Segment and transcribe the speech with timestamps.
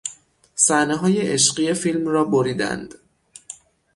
[0.55, 2.93] صحنههای عشقی فیلم را بریدند.